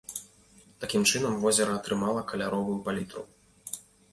Такім 0.85 1.03
чынам 1.11 1.35
возера 1.45 1.75
атрымала 1.81 2.25
каляровую 2.33 2.77
палітру. 2.89 3.23